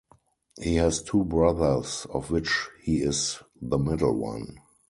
He 0.59 0.77
has 0.77 1.03
two 1.03 1.23
brothers 1.23 2.07
of 2.11 2.31
which 2.31 2.69
he 2.81 3.03
is 3.03 3.37
the 3.61 3.77
middle 3.77 4.17
one. 4.17 4.57